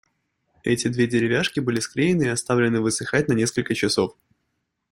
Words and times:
Эти 0.63 0.87
две 0.87 1.05
деревяшки 1.05 1.59
были 1.59 1.79
склеены 1.79 2.23
и 2.23 2.27
оставлены 2.29 2.81
высыхать 2.81 3.27
на 3.27 3.35
насколько 3.35 3.75
часов. 3.75 4.15